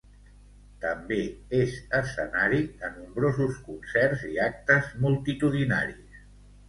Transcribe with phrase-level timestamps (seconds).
[0.85, 1.17] També
[1.57, 6.23] és escenari de nombrosos concerts i actes multitudinaris.